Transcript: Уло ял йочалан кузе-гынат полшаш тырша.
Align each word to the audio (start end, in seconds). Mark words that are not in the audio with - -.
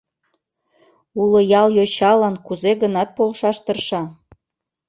Уло 1.21 1.39
ял 1.61 1.67
йочалан 1.77 2.35
кузе-гынат 2.45 3.09
полшаш 3.17 3.57
тырша. 3.65 4.03